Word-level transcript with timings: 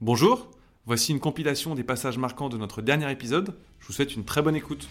Bonjour, 0.00 0.50
voici 0.84 1.12
une 1.12 1.20
compilation 1.20 1.74
des 1.74 1.82
passages 1.84 2.18
marquants 2.18 2.48
de 2.48 2.56
notre 2.58 2.82
dernier 2.82 3.10
épisode. 3.10 3.54
Je 3.80 3.86
vous 3.86 3.92
souhaite 3.92 4.14
une 4.14 4.24
très 4.24 4.42
bonne 4.42 4.56
écoute. 4.56 4.88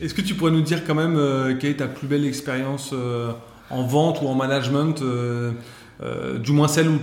Est-ce 0.00 0.14
que 0.14 0.20
tu 0.20 0.34
pourrais 0.34 0.52
nous 0.52 0.62
dire 0.62 0.84
quand 0.84 0.94
même 0.94 1.16
euh, 1.16 1.54
quelle 1.56 1.70
est 1.70 1.76
ta 1.76 1.88
plus 1.88 2.06
belle 2.06 2.24
expérience 2.24 2.90
euh, 2.92 3.32
en 3.70 3.82
vente 3.82 4.20
ou 4.22 4.26
en 4.28 4.34
management, 4.34 5.02
euh, 5.02 5.52
euh, 6.02 6.38
du 6.38 6.52
moins 6.52 6.68
celle 6.68 6.88
où 6.88 6.98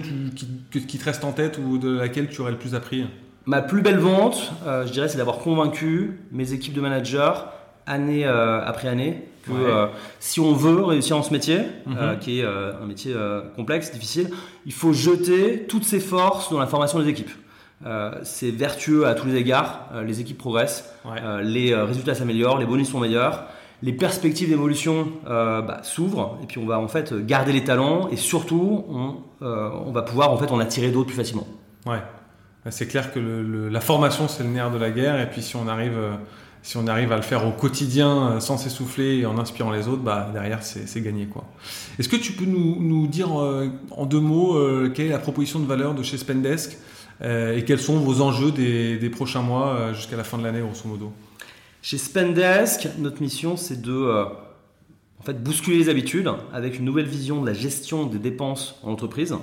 tu- 0.71 0.79
qui, 0.81 0.97
te 0.97 1.03
reste 1.03 1.23
en 1.25 1.33
tête 1.33 1.57
ou 1.57 1.77
de 1.77 1.97
laquelle 1.97 2.29
tu 2.29 2.39
aurais 2.41 2.51
le 2.51 2.57
plus 2.57 2.73
appris? 2.73 3.05
Ma 3.45 3.61
plus 3.61 3.81
belle 3.81 3.99
vente, 3.99 4.51
euh, 4.65 4.85
je 4.87 4.91
dirais, 4.93 5.09
c'est 5.09 5.17
d'avoir 5.17 5.39
convaincu 5.39 6.19
mes 6.31 6.53
équipes 6.53 6.73
de 6.73 6.81
managers 6.81 7.33
année 7.85 8.25
euh, 8.25 8.65
après 8.65 8.87
année 8.87 9.27
que 9.45 9.51
Ouais. 9.51 9.57
euh, 9.63 9.87
si 10.19 10.39
on 10.39 10.53
veut 10.53 10.83
réussir 10.83 11.15
dans 11.17 11.23
ce 11.23 11.31
métier, 11.33 11.59
euh, 11.87 12.13
Mhm. 12.13 12.19
qui 12.19 12.39
est 12.39 12.43
euh, 12.43 12.73
un 12.81 12.85
métier 12.85 13.13
complexe, 13.55 13.91
difficile, 13.91 14.29
il 14.65 14.73
faut 14.73 14.93
jeter 14.93 15.65
toutes 15.67 15.83
ses 15.85 15.99
forces 15.99 16.51
dans 16.51 16.59
la 16.59 16.67
formation 16.67 16.99
des 16.99 17.07
équipes. 17.09 17.31
C'est 18.23 18.49
vertueux 18.51 19.05
à 19.05 19.13
tous 19.13 19.27
les 19.27 19.35
égards, 19.35 19.89
les 20.05 20.19
équipes 20.21 20.37
progressent, 20.37 20.91
Ouais. 21.05 21.21
les 21.43 21.75
résultats 21.75 22.15
s'améliorent, 22.15 22.57
les 22.57 22.65
bonus 22.65 22.89
sont 22.89 22.99
meilleurs, 22.99 23.43
les 23.83 23.93
perspectives 23.93 24.49
d'évolution 24.49 25.07
bah, 25.25 25.79
s'ouvrent 25.83 26.39
et 26.41 26.47
puis 26.47 26.57
on 26.57 26.65
va 26.65 26.79
en 26.79 26.87
fait 26.87 27.13
garder 27.25 27.51
les 27.51 27.63
talents 27.63 28.07
et 28.09 28.15
surtout 28.15 28.85
on, 28.89 29.15
on 29.41 29.91
va 29.91 30.01
pouvoir 30.01 30.31
en 30.31 30.37
fait 30.37 30.51
en 30.51 30.59
attirer 30.59 30.89
d'autres 30.89 31.07
plus 31.07 31.15
facilement. 31.17 31.45
Ouais. 31.85 31.99
C'est 32.71 32.87
clair 32.87 33.13
que 33.13 33.19
le- 33.19 33.43
le- 33.43 33.69
la 33.69 33.81
formation, 33.81 34.27
c'est 34.27 34.41
le 34.41 34.49
nerf 34.49 34.71
de 34.71 34.79
la 34.79 34.89
guerre. 34.89 35.21
Et 35.21 35.29
puis, 35.29 35.43
si 35.43 35.55
on 35.55 35.67
arrive, 35.67 35.93
si 36.65 36.77
on 36.77 36.87
arrive 36.87 37.11
à 37.11 37.15
le 37.15 37.21
faire 37.21 37.45
au 37.45 37.51
quotidien 37.51 38.31
euh, 38.31 38.39
sans 38.39 38.57
s'essouffler 38.57 39.19
et 39.19 39.25
en 39.27 39.37
inspirant 39.37 39.69
les 39.69 39.87
autres, 39.87 40.01
bah, 40.01 40.31
derrière, 40.33 40.63
c'est 40.63 41.01
gagné. 41.01 41.27
quoi. 41.27 41.45
Est-ce 41.99 42.09
que 42.09 42.15
tu 42.15 42.31
peux 42.31 42.45
nous, 42.45 43.05
dire 43.05 43.39
euh, 43.39 43.69
en 43.91 44.07
deux 44.07 44.19
mots 44.19 44.57
euh, 44.57 44.91
quelle 44.93 45.05
est 45.05 45.11
la 45.11 45.19
proposition 45.19 45.59
de 45.59 45.67
valeur 45.67 45.93
de 45.93 46.01
chez 46.01 46.17
Spendesk 46.17 46.77
et 47.23 47.63
quels 47.65 47.79
sont 47.79 47.97
vos 47.99 48.19
enjeux 48.19 48.51
des, 48.51 48.97
des 48.97 49.09
prochains 49.09 49.41
mois 49.41 49.93
jusqu'à 49.93 50.17
la 50.17 50.25
fin 50.25 50.37
de 50.37 50.43
l'année, 50.43 50.59
grosso 50.59 50.85
modo? 50.85 51.13
Chez 51.81 51.97
Spendesk, 51.97 52.89
notre 52.97 53.21
mission, 53.21 53.55
c'est 53.55 53.81
de 53.81 54.11
en 55.19 55.23
fait, 55.23 55.41
bousculer 55.41 55.77
les 55.77 55.89
habitudes 55.89 56.29
avec 56.53 56.77
une 56.77 56.85
nouvelle 56.85 57.05
vision 57.05 57.41
de 57.41 57.47
la 57.47 57.53
gestion 57.53 58.05
des 58.05 58.19
dépenses 58.19 58.75
en 58.83 58.91
entreprise. 58.91 59.35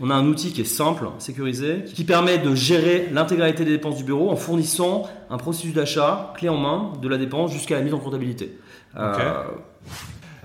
On 0.00 0.10
a 0.10 0.14
un 0.14 0.26
outil 0.26 0.52
qui 0.52 0.60
est 0.60 0.64
simple, 0.64 1.08
sécurisé, 1.18 1.84
qui 1.94 2.04
permet 2.04 2.38
de 2.38 2.54
gérer 2.54 3.08
l'intégralité 3.12 3.64
des 3.64 3.70
dépenses 3.70 3.96
du 3.96 4.04
bureau 4.04 4.30
en 4.30 4.36
fournissant 4.36 5.04
un 5.30 5.38
processus 5.38 5.72
d'achat 5.72 6.32
clé 6.36 6.48
en 6.48 6.58
main 6.58 6.92
de 7.00 7.08
la 7.08 7.16
dépense 7.18 7.52
jusqu'à 7.52 7.76
la 7.76 7.82
mise 7.82 7.94
en 7.94 7.98
comptabilité. 7.98 8.58
Euh, 8.96 9.44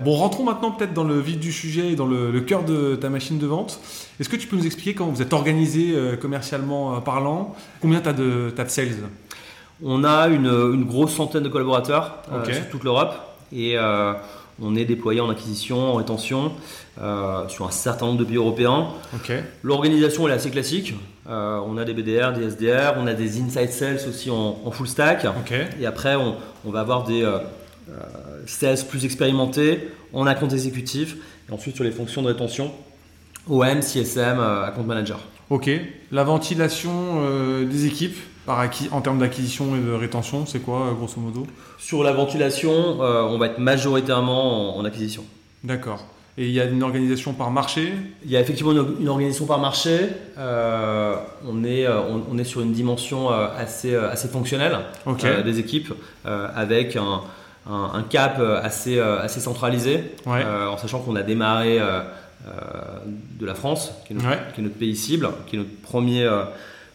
Bon, 0.00 0.12
rentrons 0.14 0.44
maintenant 0.44 0.70
peut-être 0.70 0.94
dans 0.94 1.02
le 1.02 1.18
vif 1.18 1.40
du 1.40 1.50
sujet 1.50 1.90
et 1.92 1.96
dans 1.96 2.06
le, 2.06 2.30
le 2.30 2.40
cœur 2.40 2.62
de 2.62 2.94
ta 2.94 3.08
machine 3.10 3.38
de 3.38 3.46
vente. 3.46 3.80
Est-ce 4.20 4.28
que 4.28 4.36
tu 4.36 4.46
peux 4.46 4.56
nous 4.56 4.66
expliquer 4.66 4.94
comment 4.94 5.10
vous 5.10 5.22
êtes 5.22 5.32
organisé 5.32 5.92
euh, 5.92 6.16
commercialement 6.16 6.94
euh, 6.94 7.00
parlant 7.00 7.56
Combien 7.80 8.00
tu 8.00 8.08
as 8.08 8.12
de, 8.12 8.52
sales? 8.68 8.94
On 9.82 10.04
a 10.04 10.28
une, 10.28 10.46
une 10.46 10.84
grosse 10.84 11.14
centaine 11.14 11.42
de 11.42 11.48
collaborateurs 11.48 12.22
euh, 12.32 12.44
sur 12.44 12.68
toute 12.68 12.84
l'Europe 12.84 13.14
et 13.52 13.74
on 14.60 14.74
est 14.74 14.84
déployé 14.84 15.20
en 15.20 15.30
acquisition, 15.30 15.92
en 15.92 15.94
rétention 15.94 16.52
euh, 17.00 17.48
sur 17.48 17.66
un 17.66 17.70
certain 17.70 18.06
nombre 18.06 18.18
de 18.18 18.24
pays 18.24 18.36
européens. 18.36 18.88
L'organisation 19.62 20.26
elle 20.26 20.34
est 20.34 20.36
assez 20.36 20.50
classique. 20.50 20.94
Euh, 21.28 21.60
on 21.66 21.76
a 21.76 21.84
des 21.84 21.94
BDR, 21.94 22.32
des 22.32 22.44
SDR, 22.50 22.94
on 22.98 23.06
a 23.06 23.14
des 23.14 23.40
inside 23.40 23.70
sales 23.70 24.00
aussi 24.08 24.30
en, 24.30 24.58
en 24.64 24.70
full 24.70 24.88
stack. 24.88 25.26
Et 25.80 25.86
après, 25.86 26.16
on, 26.16 26.36
on 26.64 26.70
va 26.70 26.80
avoir 26.80 27.04
des 27.04 27.22
euh, 27.22 27.38
sales 28.46 28.78
plus 28.88 29.04
expérimentés 29.04 29.88
en 30.12 30.26
account 30.26 30.48
exécutif. 30.48 31.16
Et 31.48 31.52
ensuite, 31.52 31.74
sur 31.74 31.84
les 31.84 31.90
fonctions 31.90 32.22
de 32.22 32.28
rétention, 32.28 32.72
OM, 33.48 33.80
CSM, 33.80 34.40
account 34.40 34.84
manager. 34.84 35.20
Ok. 35.50 35.70
La 36.12 36.24
ventilation 36.24 36.90
euh, 37.22 37.64
des 37.64 37.86
équipes 37.86 38.18
par 38.46 38.60
acquis, 38.60 38.88
en 38.92 39.00
termes 39.00 39.18
d'acquisition 39.18 39.76
et 39.76 39.80
de 39.80 39.92
rétention, 39.92 40.46
c'est 40.46 40.60
quoi, 40.60 40.88
euh, 40.88 40.92
grosso 40.92 41.20
modo? 41.20 41.46
Sur 41.78 42.02
la 42.02 42.12
ventilation, 42.12 43.02
euh, 43.02 43.22
on 43.22 43.38
va 43.38 43.46
être 43.46 43.58
majoritairement 43.58 44.76
en, 44.76 44.80
en 44.80 44.84
acquisition. 44.84 45.24
D'accord. 45.64 46.04
Et 46.36 46.46
il 46.46 46.52
y 46.52 46.60
a 46.60 46.64
une 46.66 46.82
organisation 46.82 47.32
par 47.32 47.50
marché? 47.50 47.92
Il 48.24 48.30
y 48.30 48.36
a 48.36 48.40
effectivement 48.40 48.72
une, 48.72 48.86
une 49.00 49.08
organisation 49.08 49.44
par 49.46 49.58
marché. 49.58 49.98
Euh, 50.38 51.16
on, 51.46 51.64
est, 51.64 51.88
on, 51.88 52.22
on 52.30 52.38
est 52.38 52.44
sur 52.44 52.60
une 52.60 52.72
dimension 52.72 53.28
assez, 53.30 53.94
assez 53.96 54.28
fonctionnelle 54.28 54.78
euh, 55.24 55.42
des 55.42 55.58
équipes, 55.58 55.92
euh, 56.26 56.46
avec 56.54 56.94
un, 56.96 57.22
un- 57.68 57.90
un 57.92 58.02
cap 58.02 58.40
assez, 58.62 59.00
assez 59.00 59.40
centralisé, 59.40 60.04
Ouais. 60.26 60.44
en 60.44 60.76
sachant 60.78 61.00
qu'on 61.00 61.16
a 61.16 61.22
démarré 61.22 61.78
de 63.38 63.46
la 63.46 63.54
France, 63.54 63.92
qui 64.06 64.12
est, 64.12 64.16
notre, 64.16 64.28
Ouais. 64.28 64.38
qui 64.54 64.60
est 64.60 64.64
notre 64.64 64.76
pays 64.76 64.96
cible, 64.96 65.28
qui 65.46 65.56
est 65.56 65.58
notre 65.58 65.74
premier, 65.82 66.22
euh, 66.24 66.44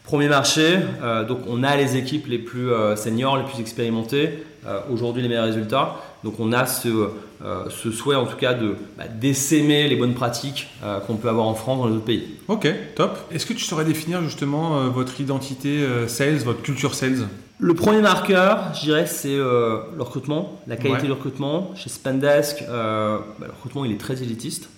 premier 0.02 0.28
marché. 0.28 0.78
Euh, 1.02 1.24
donc 1.24 1.40
on 1.48 1.62
a 1.62 1.76
les 1.76 1.96
équipes 1.96 2.26
les 2.26 2.38
plus 2.38 2.70
euh, 2.72 2.96
seniors, 2.96 3.36
les 3.36 3.44
plus 3.44 3.60
expérimentées, 3.60 4.44
euh, 4.66 4.80
aujourd'hui 4.92 5.22
les 5.22 5.28
meilleurs 5.28 5.44
résultats. 5.46 5.96
Donc 6.24 6.40
on 6.40 6.52
a 6.52 6.66
ce, 6.66 6.88
euh, 6.88 7.68
ce 7.70 7.90
souhait 7.90 8.16
en 8.16 8.26
tout 8.26 8.36
cas 8.36 8.54
de 8.54 8.74
bah, 8.98 9.04
d'essaimer 9.08 9.88
les 9.88 9.96
bonnes 9.96 10.14
pratiques 10.14 10.68
euh, 10.82 10.98
qu'on 11.00 11.16
peut 11.16 11.28
avoir 11.28 11.46
en 11.46 11.54
France 11.54 11.78
dans 11.78 11.86
les 11.86 11.94
autres 11.96 12.04
pays. 12.04 12.24
Ok, 12.48 12.66
top. 12.96 13.16
Est-ce 13.30 13.46
que 13.46 13.52
tu 13.52 13.64
saurais 13.64 13.84
définir 13.84 14.22
justement 14.22 14.78
euh, 14.78 14.88
votre 14.88 15.20
identité 15.20 15.82
euh, 15.82 16.08
sales, 16.08 16.36
votre 16.38 16.62
culture 16.62 16.94
sales? 16.94 17.26
Le 17.60 17.74
premier 17.74 18.00
marqueur, 18.00 18.72
je 18.74 18.80
dirais, 18.80 19.06
c'est 19.06 19.28
euh, 19.28 19.78
le 19.96 20.02
recrutement, 20.02 20.60
la 20.66 20.76
qualité 20.76 21.02
Ouais. 21.02 21.06
du 21.06 21.12
recrutement. 21.12 21.70
Chez 21.76 21.88
Spendesk, 21.88 22.62
euh, 22.62 23.18
bah, 23.38 23.46
le 23.46 23.52
recrutement 23.52 23.84
il 23.84 23.92
est 23.92 24.00
très 24.00 24.22
élitiste. 24.22 24.68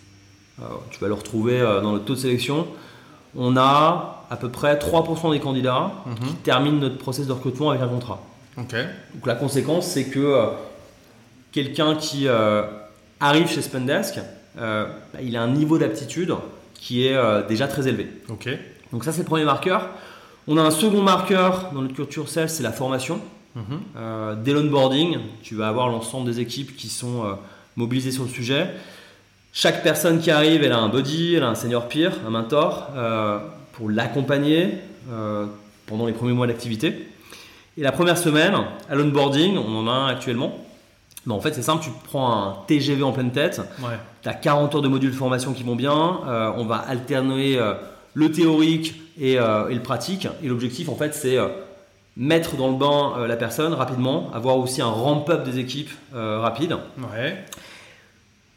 Euh, 0.61 0.65
tu 0.91 0.99
vas 1.00 1.09
le 1.09 1.15
retrouver 1.15 1.61
euh, 1.61 1.81
dans 1.81 1.93
notre 1.93 2.05
taux 2.05 2.15
de 2.15 2.21
sélection. 2.21 2.67
On 3.37 3.56
a 3.56 4.25
à 4.31 4.37
peu 4.37 4.49
près 4.49 4.77
3% 4.77 5.31
des 5.33 5.41
candidats 5.41 5.93
qui 6.25 6.34
terminent 6.37 6.78
notre 6.78 6.99
process 6.99 7.27
de 7.27 7.33
recrutement 7.33 7.71
avec 7.71 7.83
un 7.83 7.89
contrat. 7.89 8.21
Donc 9.15 9.27
la 9.27 9.34
conséquence, 9.34 9.87
c'est 9.87 10.05
que 10.05 10.19
euh, 10.19 10.47
quelqu'un 11.53 11.95
qui 11.95 12.27
euh, 12.27 12.62
arrive 13.21 13.49
chez 13.49 13.62
Spendesk, 13.62 14.19
euh, 14.59 14.87
bah, 15.12 15.21
il 15.22 15.37
a 15.37 15.43
un 15.43 15.49
niveau 15.49 15.78
d'aptitude 15.78 16.34
qui 16.75 17.06
est 17.06 17.19
déjà 17.49 17.66
très 17.69 17.89
élevé. 17.89 18.06
Donc 18.93 19.05
ça, 19.05 19.12
c'est 19.12 19.21
le 19.21 19.27
premier 19.27 19.45
marqueur. 19.45 19.89
On 20.47 20.56
a 20.56 20.62
un 20.62 20.71
second 20.71 21.03
marqueur 21.03 21.71
dans 21.72 21.83
notre 21.83 21.95
culture 21.95 22.28
sales, 22.28 22.50
c'est 22.50 22.62
la 22.62 22.72
formation. 22.72 23.21
Mhm. 23.55 23.65
Euh, 23.97 24.34
dès 24.37 24.53
l'onboarding, 24.53 25.19
tu 25.43 25.55
vas 25.55 25.69
avoir 25.69 25.89
l'ensemble 25.89 26.27
des 26.27 26.41
équipes 26.41 26.77
qui 26.77 26.89
sont 26.89 27.37
mobilisées 27.77 28.12
sur 28.12 28.22
le 28.25 28.28
sujet. 28.28 28.69
Chaque 29.59 29.83
personne 29.83 30.21
qui 30.21 30.31
arrive, 30.31 30.62
elle 30.65 30.72
a 30.72 30.78
un 30.78 30.91
buddy, 30.91 31.34
elle 31.37 31.43
a 31.43 31.49
un 31.49 31.55
senior 31.55 31.89
peer, 31.89 32.12
un 32.27 32.31
mentor, 32.31 32.91
euh, 32.94 33.39
pour 33.72 33.89
l'accompagner 33.89 34.75
euh, 35.11 35.47
pendant 35.87 36.05
les 36.05 36.12
premiers 36.12 36.34
mois 36.34 36.47
d'activité. 36.47 37.09
Et 37.78 37.83
la 37.83 37.91
première 37.91 38.19
semaine, 38.19 38.55
à 38.91 38.95
l'onboarding, 38.95 39.56
on 39.56 39.78
en 39.78 39.89
a 39.89 39.93
un 39.93 40.09
actuellement. 40.09 40.59
Mais 41.25 41.33
en 41.33 41.41
fait, 41.41 41.55
c'est 41.55 41.62
simple, 41.62 41.83
tu 41.83 41.91
prends 42.05 42.31
un 42.31 42.56
TGV 42.66 43.03
en 43.03 43.12
pleine 43.12 43.31
tête, 43.33 43.62
Ouais. 43.83 43.97
tu 44.22 44.28
as 44.28 44.34
40 44.34 44.75
heures 44.75 44.83
de 44.83 44.89
modules 44.89 45.11
de 45.12 45.16
formation 45.16 45.55
qui 45.55 45.62
vont 45.62 45.75
bien. 45.75 46.21
euh, 46.28 46.53
on 46.59 46.66
va 46.66 46.77
alterner 46.77 47.59
le 48.12 48.31
théorique 48.33 48.95
et, 49.19 49.33
et 49.37 49.75
le 49.75 49.81
pratique. 49.83 50.28
Et 50.43 50.49
l'objectif, 50.49 50.91
en 50.91 50.97
fait, 50.97 51.15
c'est 51.15 51.39
mettre 52.15 52.56
dans 52.56 52.69
le 52.69 52.77
bain 52.77 53.27
la 53.27 53.37
personne 53.37 53.72
rapidement, 53.72 54.31
avoir 54.34 54.59
aussi 54.59 54.83
un 54.83 54.87
ramp-up 54.91 55.45
des 55.45 55.59
équipes 55.59 55.91
euh, 56.15 56.41
rapide. 56.41 56.77
Ouais. 57.15 57.43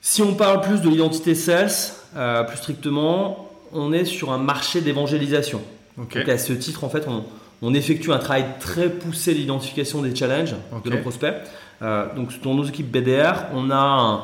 Si 0.02 0.22
on 0.22 0.34
parle 0.34 0.62
plus 0.62 0.82
de 0.82 0.90
l'identité 0.90 1.36
sales, 1.36 1.70
euh, 2.16 2.44
plus 2.44 2.58
strictement, 2.58 3.50
on 3.74 3.92
est 3.94 4.06
sur 4.06 4.32
un 4.32 4.38
marché 4.38 4.82
d'évangélisation. 4.82 5.62
Ok. 6.00 6.18
Donc 6.18 6.30
à 6.30 6.38
ce 6.38 6.54
titre, 6.54 6.84
en 6.84 6.90
fait, 6.90 7.06
on, 7.08 7.24
on 7.62 7.74
effectue 7.74 8.12
un 8.12 8.18
travail 8.18 8.46
très 8.60 8.90
poussé 8.90 9.34
d'identification 9.34 10.02
des 10.02 10.16
challenges 10.16 10.56
de 10.86 10.90
nos 10.90 10.98
prospects. 11.02 11.34
Euh, 11.82 12.06
donc 12.16 12.30
dans 12.42 12.54
nos 12.54 12.64
équipes 12.64 12.90
BDR, 12.92 13.46
on 13.54 13.70
a, 13.70 13.76
un- 13.76 14.22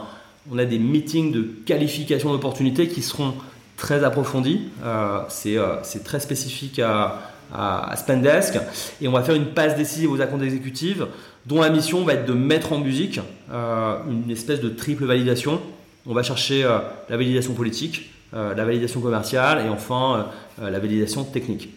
on 0.51 0.57
a 0.57 0.65
des 0.65 0.79
meetings 0.79 1.31
de 1.31 1.41
qualification 1.65 2.31
d'opportunités 2.31 2.87
qui 2.87 3.01
seront 3.01 3.33
très 3.77 4.03
approfondis. 4.03 4.69
Euh, 4.85 5.19
c'est 5.29 5.57
euh, 5.57 5.75
c'est 5.83 6.03
très 6.03 6.19
spécifique 6.21 6.79
à, 6.79 7.19
à, 7.53 7.91
à 7.91 7.95
Spendesk. 7.97 8.57
Et 9.01 9.07
on 9.07 9.11
va 9.11 9.21
faire 9.23 9.35
une 9.35 9.47
passe 9.47 9.75
décisive 9.75 10.11
aux 10.11 10.21
accounts 10.21 10.39
exécutives 10.41 11.07
dont 11.45 11.61
la 11.61 11.69
mission 11.69 12.03
va 12.03 12.13
être 12.13 12.25
de 12.25 12.33
mettre 12.33 12.73
en 12.73 12.79
musique 12.79 13.19
euh, 13.51 13.97
une 14.09 14.29
espèce 14.31 14.61
de 14.61 14.69
triple 14.69 15.05
validation. 15.05 15.61
On 16.05 16.13
va 16.13 16.23
chercher 16.23 16.63
euh, 16.63 16.79
la 17.09 17.17
validation 17.17 17.53
politique, 17.53 18.11
euh, 18.33 18.55
la 18.55 18.65
validation 18.65 19.01
commerciale 19.01 19.65
et 19.65 19.69
enfin 19.69 20.27
la 20.61 20.79
validation 20.79 21.23
technique. 21.23 21.69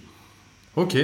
Ok. 0.76 0.97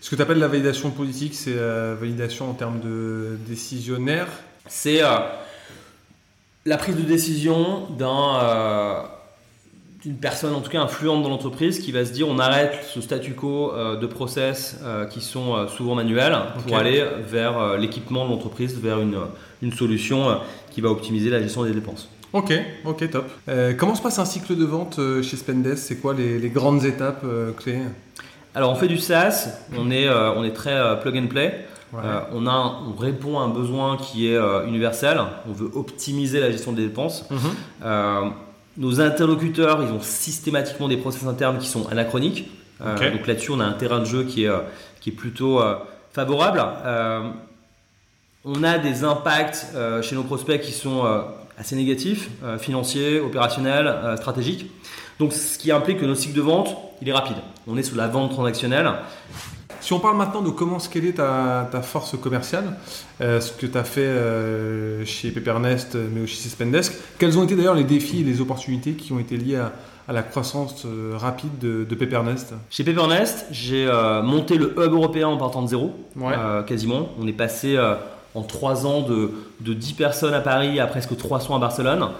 Ce 0.00 0.10
que 0.10 0.16
tu 0.16 0.22
appelles 0.22 0.38
la 0.38 0.48
validation 0.48 0.90
politique, 0.90 1.34
c'est 1.34 1.54
la 1.54 1.94
validation 1.94 2.50
en 2.50 2.54
termes 2.54 2.80
de 2.80 3.38
décisionnaire? 3.46 4.26
C'est 4.66 5.00
la 6.64 6.76
prise 6.76 6.96
de 6.96 7.02
décision 7.02 7.86
d'un, 7.98 9.04
d'une 10.02 10.16
personne, 10.16 10.54
en 10.54 10.60
tout 10.60 10.70
cas 10.70 10.80
influente 10.80 11.22
dans 11.22 11.28
l'entreprise, 11.28 11.78
qui 11.78 11.92
va 11.92 12.04
se 12.04 12.12
dire 12.12 12.26
on 12.28 12.38
arrête 12.38 12.86
ce 12.88 13.00
statu 13.00 13.34
quo 13.34 13.72
euh, 13.72 13.96
de 13.96 14.06
process 14.06 14.78
euh, 14.82 15.04
qui 15.04 15.20
sont 15.20 15.54
euh, 15.54 15.66
souvent 15.68 15.94
manuels 15.94 16.36
pour 16.66 16.76
aller 16.76 17.04
vers 17.28 17.76
l'équipement 17.76 18.24
de 18.24 18.30
l'entreprise, 18.30 18.78
vers 18.80 19.00
une, 19.00 19.18
une 19.62 19.72
solution 19.72 20.38
qui 20.70 20.80
va 20.80 20.88
optimiser 20.88 21.28
la 21.28 21.40
gestion 21.42 21.64
des 21.64 21.72
dépenses. 21.72 22.08
Ok, 22.32 22.52
ok, 22.84 23.10
top. 23.10 23.28
Euh, 23.48 23.74
comment 23.76 23.94
se 23.94 24.02
passe 24.02 24.18
un 24.18 24.24
cycle 24.24 24.56
de 24.56 24.64
vente 24.64 25.00
chez 25.22 25.36
Spendesk 25.36 25.82
C'est 25.82 25.96
quoi 25.96 26.14
les, 26.14 26.48
grandes 26.48 26.84
étapes 26.84 27.24
clés? 27.58 27.80
Alors 28.54 28.70
on 28.72 28.76
fait 28.76 28.88
du 28.88 28.98
SaaS, 28.98 29.48
on 29.76 29.90
est, 29.90 30.08
on 30.08 30.44
est 30.44 30.52
très 30.52 31.00
plug 31.00 31.16
and 31.16 31.26
play. 31.26 31.66
on, 31.92 32.46
a, 32.46 32.80
on 32.88 32.98
répond 32.98 33.38
à 33.38 33.42
un 33.42 33.48
besoin 33.48 33.96
qui 33.96 34.28
est 34.28 34.38
universel. 34.66 35.20
On 35.48 35.52
veut 35.52 35.70
optimiser 35.74 36.40
la 36.40 36.50
gestion 36.50 36.72
des 36.72 36.84
dépenses. 36.84 37.26
Mhm. 37.30 38.32
Nos 38.80 39.00
interlocuteurs, 39.00 39.80
ils 39.84 39.92
ont 39.92 40.00
systématiquement 40.00 40.88
des 40.88 40.96
process 40.96 41.24
internes 41.24 41.58
qui 41.58 41.68
sont 41.68 41.86
anachroniques. 41.88 42.50
donc 42.80 43.26
là-dessus, 43.26 43.52
on 43.52 43.60
a 43.60 43.64
un 43.64 43.74
terrain 43.74 44.00
de 44.00 44.06
jeu 44.06 44.24
qui 44.24 44.46
est, 44.46 44.50
qui 45.00 45.10
est 45.10 45.12
plutôt 45.12 45.60
favorable. 46.12 46.60
On 48.44 48.64
a 48.64 48.78
des 48.78 49.04
impacts 49.04 49.66
euh, 49.74 50.00
chez 50.00 50.14
nos 50.14 50.22
prospects 50.22 50.62
qui 50.62 50.72
sont 50.72 51.04
euh, 51.04 51.20
assez 51.58 51.76
négatifs, 51.76 52.30
euh, 52.42 52.58
financiers, 52.58 53.20
opérationnels, 53.20 54.16
stratégiques. 54.16 54.70
Donc 55.18 55.34
ce 55.34 55.58
qui 55.58 55.70
implique 55.70 55.98
que 56.00 56.06
notre 56.06 56.20
cycle 56.20 56.36
de 56.36 56.40
vente, 56.40 56.74
il 57.02 57.08
est 57.10 57.12
rapide. 57.12 57.36
On 57.66 57.76
est 57.76 57.82
sous 57.82 57.96
la 57.96 58.08
vente 58.08 58.30
transactionnelle. 58.30 58.90
Si 59.90 59.94
on 59.94 59.98
parle 59.98 60.18
maintenant 60.18 60.40
de 60.40 60.50
comment 60.50 60.78
scaler 60.78 61.12
ta, 61.12 61.68
ta 61.72 61.82
force 61.82 62.16
commerciale, 62.16 62.76
ce 63.18 63.50
que 63.50 63.66
tu 63.66 63.76
as 63.76 63.82
fait 63.82 64.08
chez 65.04 65.32
Pepernest, 65.32 65.96
mais 66.14 66.20
aussi 66.20 66.40
chez 66.40 66.48
Spendesk, 66.48 66.92
quels 67.18 67.36
ont 67.36 67.42
été 67.42 67.56
d'ailleurs 67.56 67.74
les 67.74 67.82
défis 67.82 68.20
et 68.20 68.22
les 68.22 68.40
opportunités 68.40 68.92
qui 68.92 69.12
ont 69.12 69.18
été 69.18 69.36
liés 69.36 69.56
à, 69.56 70.12
la 70.12 70.22
croissance 70.22 70.86
rapide 71.14 71.58
de, 71.58 71.82
de 71.82 71.94
Pepernest 71.96 72.54
Chez 72.70 72.84
Pepernest, 72.84 73.46
j'ai 73.50 73.90
monté 74.22 74.58
le 74.58 74.74
hub 74.78 74.92
européen 74.92 75.26
en 75.26 75.36
partant 75.36 75.62
de 75.62 75.66
zéro, 75.66 75.92
quasiment. 76.68 77.08
On 77.20 77.26
est 77.26 77.32
passé 77.32 77.76
en 78.36 78.42
trois 78.42 78.86
ans 78.86 79.00
de, 79.00 79.32
de 79.60 79.74
10 79.74 79.94
personnes 79.94 80.34
à 80.34 80.40
Paris 80.40 80.78
à 80.78 80.86
presque 80.86 81.16
300 81.16 81.56
à 81.56 81.58
Barcelone. 81.58 82.10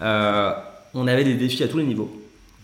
Euh, 0.00 0.52
on 0.94 1.08
avait 1.08 1.24
des 1.24 1.34
défis 1.34 1.64
à 1.64 1.66
tous 1.66 1.78
les 1.78 1.86
niveaux. 1.86 2.10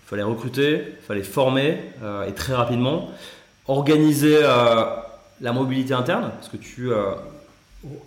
Il 0.06 0.08
fallait 0.08 0.22
recruter, 0.22 0.84
il 1.00 1.04
fallait 1.04 1.24
former 1.24 1.78
euh, 2.04 2.28
et 2.28 2.32
très 2.32 2.54
rapidement. 2.54 3.10
Organiser 3.68 4.38
euh, 4.42 4.84
la 5.40 5.52
mobilité 5.52 5.94
interne, 5.94 6.30
parce 6.36 6.48
que 6.48 6.56
tu 6.56 6.90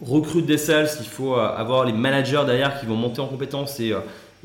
recrutes 0.02 0.46
des 0.46 0.58
sales, 0.58 0.90
il 1.00 1.08
faut 1.08 1.36
avoir 1.36 1.84
les 1.86 1.94
managers 1.94 2.44
derrière 2.46 2.80
qui 2.80 2.86
vont 2.86 2.96
monter 2.96 3.20
en 3.20 3.28
compétences 3.28 3.80
et, 3.80 3.94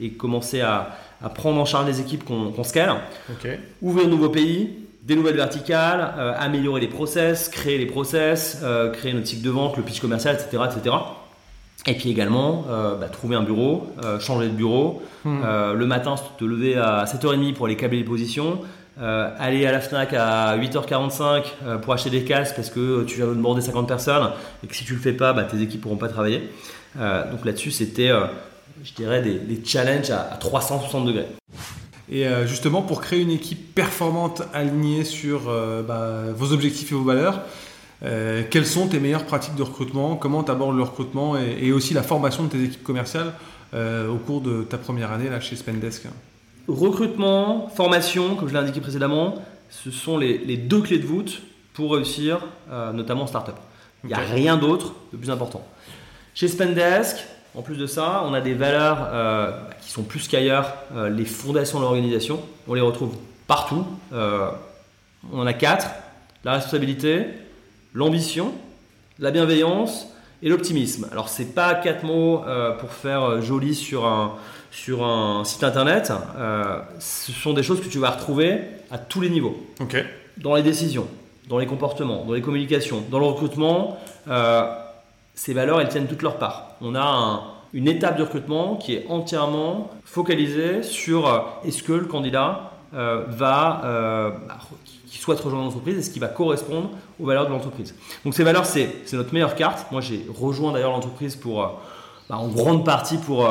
et 0.01 0.11
commencer 0.11 0.61
à, 0.61 0.97
à, 1.23 1.29
prendre 1.29 1.61
en 1.61 1.65
charge 1.65 1.87
les 1.87 2.01
équipes 2.01 2.25
qu'on 2.25 2.65
scale. 2.65 2.97
Ouvrir 3.81 4.07
de 4.07 4.11
nouveaux 4.11 4.29
pays, 4.29 4.71
des 5.03 5.17
nouvelles 5.17 5.37
verticales, 5.37 6.15
euh, 6.19 6.33
améliorer 6.39 6.81
les 6.81 6.89
process, 6.89 7.49
créer 7.49 7.79
les 7.79 7.87
process, 7.87 8.61
euh, 8.63 8.91
créer 8.91 9.13
notre 9.13 9.27
cycle 9.27 9.43
de 9.43 9.51
vente, 9.51 9.77
le 9.77 9.83
pitch 9.83 10.01
commercial, 10.01 10.35
etc. 10.35 10.63
etc. 10.71 10.97
Et 11.87 11.95
puis 11.95 12.11
également, 12.11 12.67
euh, 12.69 12.97
bah, 12.97 13.09
trouver 13.09 13.37
un 13.37 13.43
bureau, 13.43 13.87
changer 14.19 14.49
de 14.49 14.53
bureau, 14.53 15.03
hmm. 15.25 15.41
le 15.75 15.87
matin 15.87 16.15
te 16.39 16.45
lever 16.45 16.77
à 16.77 17.05
7h30 17.05 17.55
pour 17.55 17.67
aller 17.67 17.77
câbler 17.77 17.99
les 17.99 18.05
positions, 18.05 18.61
aller 18.99 19.67
à 19.67 19.73
la 19.73 19.81
FNAC 19.81 20.13
à 20.15 20.57
8h45 20.59 21.79
pour 21.83 21.93
acheter 21.95 22.11
des 22.11 22.25
casques 22.25 22.57
parce 22.57 22.71
que 22.71 23.05
tu 23.05 23.21
vas 23.21 23.27
demander 23.27 23.63
50 23.63 23.89
personnes 23.89 24.31
et 24.63 24.67
que 24.67 24.75
si 24.75 24.85
tu 24.85 24.95
le 24.95 25.01
fais 25.01 25.13
pas, 25.13 25.33
bah, 25.33 25.45
tes 25.45 25.61
équipes 25.61 25.81
pourront 25.81 25.97
pas 25.97 26.09
travailler. 26.09 26.51
donc 26.97 27.45
là-dessus, 27.45 27.71
c'était, 27.71 28.11
je 28.83 28.93
dirais, 28.95 29.23
des, 29.23 29.63
challenges 29.65 30.11
à, 30.11 30.33
à 30.33 30.37
360 30.37 31.07
degrés. 31.07 31.27
Et 32.11 32.27
euh, 32.27 32.47
justement, 32.47 32.83
pour 32.83 33.01
créer 33.01 33.21
une 33.21 33.31
équipe 33.31 33.75
performante 33.75 34.43
alignée 34.53 35.05
sur 35.05 35.49
euh, 35.49 35.83
bah, 35.83 36.33
vos 36.35 36.53
objectifs 36.53 36.91
et 36.91 36.95
vos 36.95 37.05
valeurs, 37.05 37.43
euh, 38.03 38.43
quelles 38.51 38.67
sont 38.67 38.89
tes 38.89 38.99
meilleures 38.99 39.27
pratiques 39.27 39.55
de 39.55 39.63
recrutement? 39.63 40.17
Comment 40.17 40.43
tu 40.43 40.51
abordes 40.51 40.77
le 40.77 40.83
recrutement 40.83 41.37
et, 41.37 41.71
aussi 41.71 41.95
la 41.95 42.03
formation 42.03 42.45
de 42.45 42.49
tes 42.49 42.65
équipes 42.65 42.83
commerciales 42.83 43.33
au 43.73 44.17
cours 44.17 44.41
de 44.41 44.65
ta 44.65 44.79
première 44.79 45.13
année 45.13 45.31
là, 45.31 45.39
chez 45.39 45.55
Spendesk? 45.55 46.07
Recrutement, 46.71 47.69
formation, 47.69 48.37
comme 48.37 48.49
je 48.49 48.55
l'ai 48.55 48.61
indiqué 48.61 48.81
précédemment, 48.81 49.35
ce 49.71 49.91
sont 49.91 50.19
les, 50.19 50.57
deux 50.57 50.81
clés 50.81 50.99
de 50.99 51.07
voûte 51.07 51.43
pour 51.75 51.95
réussir, 51.95 52.41
notamment 52.93 53.23
en 53.23 53.27
startup. 53.27 53.55
Il 54.05 54.09
n'y 54.09 54.15
a 54.15 54.19
rien 54.19 54.57
d'autre 54.57 54.95
de 55.13 55.17
plus 55.17 55.31
important. 55.31 55.65
Chez 56.35 56.49
Spendesk, 56.49 57.19
en 57.55 57.63
plus 57.63 57.77
de 57.77 57.87
ça, 57.87 58.23
on 58.27 58.33
a 58.33 58.41
des 58.41 58.55
valeurs 58.55 59.09
euh, 59.13 59.51
qui 59.83 59.91
sont 59.91 60.05
plus 60.05 60.29
qu'ailleurs 60.29 60.73
euh, 60.95 61.11
les 61.11 61.25
fondations 61.25 61.79
de 61.79 61.85
l'organisation. 61.85 62.41
On 62.69 62.75
les 62.75 62.81
retrouve 62.81 63.17
partout. 63.49 63.85
Euh, 64.13 64.51
on 65.33 65.41
en 65.41 65.47
a 65.47 65.53
quatre 65.53 65.89
la 66.45 66.53
responsabilité, 66.53 67.27
l'ambition, 67.93 68.55
la 69.19 69.31
bienveillance 69.31 70.07
et 70.43 70.49
l'optimisme. 70.49 71.09
Alors, 71.13 71.29
ce 71.29 71.43
n'est 71.43 71.49
pas 71.49 71.75
quatre 71.75 72.05
mots 72.05 72.43
pour 72.79 72.93
faire 72.93 73.43
joli 73.43 73.75
sur 73.75 74.07
un, 74.07 74.37
sur 74.71 75.05
un 75.05 75.45
site 75.45 75.65
internet. 75.65 76.13
ce 76.99 77.33
sont 77.33 77.53
des 77.53 77.63
choses 77.63 77.81
que 77.81 77.89
tu 77.89 77.99
vas 77.99 78.11
retrouver 78.11 78.61
à 78.91 78.99
tous 78.99 79.21
les 79.21 79.31
niveaux. 79.31 79.57
Dans 80.39 80.55
les 80.55 80.63
décisions, 80.63 81.07
dans 81.49 81.59
les 81.59 81.67
comportements, 81.67 82.25
dans 82.25 82.33
les 82.33 82.43
communications, 82.43 83.03
dans 83.11 83.19
le 83.19 83.27
recrutement 83.27 83.99
ces 85.41 85.55
valeurs, 85.55 85.81
elles 85.81 85.89
tiennent 85.89 86.07
toutes 86.07 86.21
leur 86.21 86.37
part. 86.37 86.73
On 86.83 86.95
a 86.95 87.43
une 87.73 87.89
étape 87.89 88.19
de 88.19 88.25
recrutement 88.25 88.77
qui 88.77 88.95
est 88.95 89.07
entièrement 89.09 89.91
focalisée 90.05 90.83
sur 90.83 91.27
euh, 91.27 91.39
est-ce 91.65 91.83
que 91.83 91.95
le 91.95 92.05
candidat 92.05 92.70
euh, 92.95 93.25
va, 93.29 93.83
euh, 93.85 94.31
bah, 94.49 94.59
qui 95.07 95.19
souhaite 95.19 95.41
rejoindre 95.41 95.65
l'entreprise, 95.65 95.99
est-ce 95.99 96.11
qu'il 96.11 96.21
va 96.21 96.29
correspondre 96.29 96.91
aux 97.19 97.27
valeurs 97.27 97.47
de 97.47 97.51
l'entreprise. 97.51 97.95
Donc 98.25 98.35
ces 98.35 98.45
valeurs, 98.45 98.67
c'est 98.67 99.13
notre 99.13 99.33
meilleure 99.33 99.55
carte. 99.55 99.91
Moi, 99.93 100.01
j'ai 100.01 100.27
rejoint 100.29 100.73
d'ailleurs 100.73 100.93
l'entreprise 100.93 101.37
pour, 101.37 101.63
bah, 102.29 102.37
en 102.37 102.49
grande 102.49 102.85
partie 102.85 103.19
pour, 103.19 103.49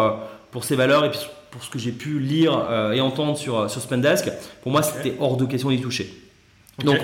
pour 0.52 0.64
ces 0.64 0.76
valeurs 0.76 1.06
et 1.06 1.12
puis 1.12 1.20
pour 1.52 1.64
ce 1.64 1.70
que 1.70 1.80
j'ai 1.80 1.92
pu 1.92 2.20
lire 2.20 2.92
et 2.94 3.02
entendre 3.02 3.38
sur, 3.38 3.70
sur 3.70 3.82
Spendesk. 3.82 4.32
Pour 4.62 4.72
moi, 4.72 4.84
c'était 4.84 5.16
hors 5.20 5.38
de 5.38 5.46
question 5.46 5.70
d'y 5.70 5.82
toucher. 5.82 6.14
Donc, 6.84 7.00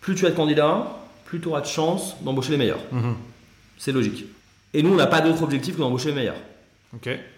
plus 0.00 0.14
tu 0.14 0.26
as 0.26 0.30
de 0.30 0.36
candidats, 0.36 0.86
plus 1.24 1.40
tu 1.40 1.48
auras 1.48 1.60
de 1.60 1.66
chances 1.66 2.16
d'embaucher 2.22 2.50
les 2.50 2.58
meilleurs. 2.58 2.80
Mhm. 2.90 3.14
C'est 3.78 3.92
logique. 3.92 4.26
Et 4.74 4.82
nous, 4.82 4.92
on 4.92 4.96
n'a 4.96 5.06
pas 5.06 5.20
d'autre 5.20 5.42
objectif 5.42 5.74
que 5.74 5.80
d'embaucher 5.80 6.08
les 6.08 6.14
meilleurs. 6.14 6.36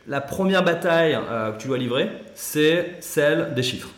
La 0.06 0.20
première 0.20 0.64
bataille 0.64 1.14
euh, 1.14 1.52
que 1.52 1.62
tu 1.62 1.68
dois 1.68 1.78
livrer, 1.78 2.10
c'est 2.34 2.96
celle 3.00 3.54
des 3.54 3.62
chiffres. 3.62 3.88